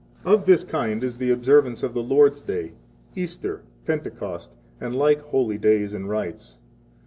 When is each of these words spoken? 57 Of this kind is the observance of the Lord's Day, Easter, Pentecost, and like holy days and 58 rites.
57 0.23 0.33
Of 0.33 0.45
this 0.47 0.63
kind 0.63 1.03
is 1.03 1.17
the 1.17 1.29
observance 1.29 1.83
of 1.83 1.93
the 1.93 2.01
Lord's 2.01 2.41
Day, 2.41 2.71
Easter, 3.15 3.61
Pentecost, 3.85 4.51
and 4.79 4.95
like 4.95 5.21
holy 5.21 5.59
days 5.59 5.93
and 5.93 6.05
58 6.05 6.09
rites. 6.11 6.57